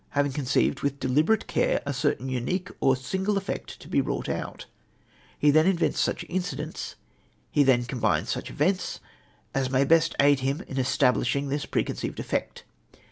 [0.17, 4.65] having conceived, with deliberate care, a certain unique or single effect to be wrought out,
[5.37, 6.95] he then invents such incidents
[7.51, 8.99] he then combines such events
[9.53, 12.63] as may best aid him in establishing this preconceived effect.